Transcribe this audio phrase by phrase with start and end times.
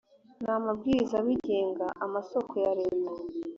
[0.43, 3.11] n amabwiriza abigenga amasoko ya leta